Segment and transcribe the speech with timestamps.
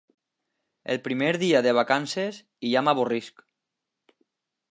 [0.93, 3.47] El primer dia de vacances i ja m'avorrisc.